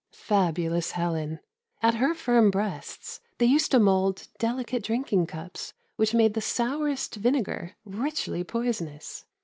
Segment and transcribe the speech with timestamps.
[0.09, 1.41] Fabulous Helen!
[1.83, 7.13] At her firm breasts they used to mould delicate drinking cups which made the sourest
[7.17, 9.25] vinegar richly poisonous.